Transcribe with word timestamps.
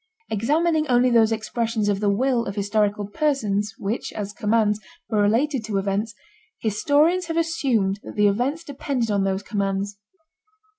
Examining 0.31 0.87
only 0.87 1.11
those 1.11 1.31
expressions 1.31 1.87
of 1.87 1.99
the 1.99 2.09
will 2.09 2.47
of 2.47 2.55
historical 2.55 3.05
persons 3.07 3.75
which, 3.77 4.11
as 4.13 4.33
commands, 4.33 4.79
were 5.11 5.21
related 5.21 5.63
to 5.65 5.77
events, 5.77 6.15
historians 6.59 7.27
have 7.27 7.37
assumed 7.37 7.99
that 8.01 8.15
the 8.15 8.25
events 8.27 8.63
depended 8.63 9.11
on 9.11 9.25
those 9.25 9.43
commands. 9.43 9.99